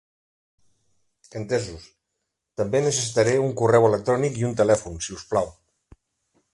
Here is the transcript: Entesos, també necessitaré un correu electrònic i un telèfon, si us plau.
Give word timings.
Entesos, 1.39 1.83
també 2.63 2.83
necessitaré 2.87 3.37
un 3.45 3.55
correu 3.63 3.89
electrònic 3.93 4.41
i 4.43 4.49
un 4.53 4.61
telèfon, 4.65 5.01
si 5.09 5.19
us 5.21 5.31
plau. 5.35 5.57